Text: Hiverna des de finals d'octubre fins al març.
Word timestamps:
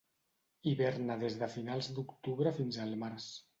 Hiverna 0.71 1.17
des 1.25 1.37
de 1.43 1.51
finals 1.57 1.91
d'octubre 1.99 2.57
fins 2.59 2.83
al 2.89 2.99
març. 3.07 3.33